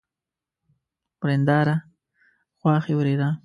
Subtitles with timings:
[1.21, 1.75] ورېنداره،
[2.59, 3.29] خواښې، ورېره